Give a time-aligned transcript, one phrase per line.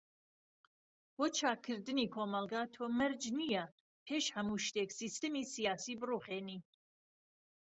[1.17, 3.63] بۆ چاکردنی کۆمەلگا تۆ مەرج نییە
[4.05, 6.59] پێش هەمو شتێك سیستەمی سیاسی بروخێنی.